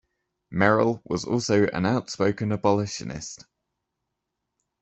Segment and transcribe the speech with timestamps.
[0.49, 3.45] Merrill was also an outspoken abolitionist.